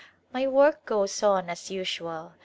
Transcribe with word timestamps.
My 0.33 0.47
work 0.47 0.87
goes 0.87 1.21
on 1.21 1.47
as 1.47 1.69
usual. 1.69 2.33